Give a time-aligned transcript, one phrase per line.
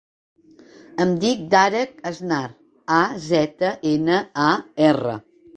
[1.05, 2.39] Em dic Darek Aznar:
[3.01, 4.49] a, zeta, ena, a,
[4.91, 5.17] erra.